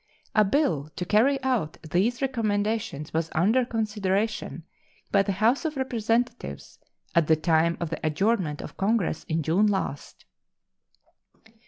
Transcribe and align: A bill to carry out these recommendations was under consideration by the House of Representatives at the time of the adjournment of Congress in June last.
A 0.33 0.43
bill 0.43 0.89
to 0.95 1.05
carry 1.05 1.39
out 1.43 1.77
these 1.83 2.23
recommendations 2.23 3.13
was 3.13 3.29
under 3.35 3.63
consideration 3.63 4.63
by 5.11 5.21
the 5.21 5.31
House 5.33 5.63
of 5.63 5.77
Representatives 5.77 6.79
at 7.13 7.27
the 7.27 7.35
time 7.35 7.77
of 7.79 7.91
the 7.91 8.03
adjournment 8.03 8.61
of 8.63 8.77
Congress 8.77 9.25
in 9.25 9.43
June 9.43 9.67
last. 9.67 10.25